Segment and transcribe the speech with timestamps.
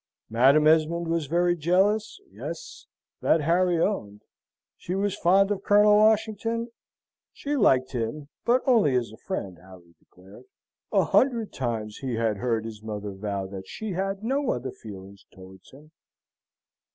[0.31, 2.19] Madam Esmond was very jealous?
[2.31, 2.87] Yes,
[3.21, 4.23] that Harry owned.
[4.75, 6.71] She was fond of Colonel Washington?
[7.31, 10.45] She liked him, but only as a friend, Harry declared.
[10.91, 15.19] A hundred times he had heard his mother vow that she had no other feeling
[15.31, 15.91] towards him.